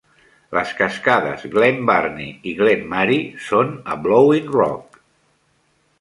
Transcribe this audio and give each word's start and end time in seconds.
Les 0.57 0.71
cascades 0.79 1.43
Glen 1.57 1.77
Burney 1.89 2.33
i 2.53 2.55
Glen 2.63 2.83
Marie 2.97 3.47
són 3.51 3.77
a 3.85 3.99
Blowing 4.07 4.51
Rock. 4.57 5.03